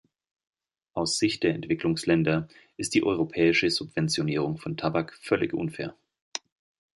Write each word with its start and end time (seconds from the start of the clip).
Aus 0.93 1.19
Sicht 1.19 1.43
der 1.43 1.53
Entwicklungsländer 1.53 2.47
ist 2.75 2.95
die 2.95 3.03
europäische 3.03 3.69
Subventionierung 3.69 4.57
von 4.57 4.75
Tabak 4.75 5.13
völlig 5.21 5.53
unfair. 5.53 5.95